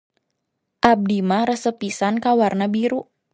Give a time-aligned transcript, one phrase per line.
[0.89, 3.01] Abdi mah resep pisan ka warna biru.